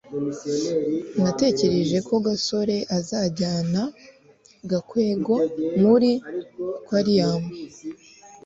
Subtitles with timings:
[1.23, 3.83] natekereje ko gasore azajyana
[4.69, 5.35] gakwego
[5.81, 6.11] muri
[6.79, 7.41] aquarium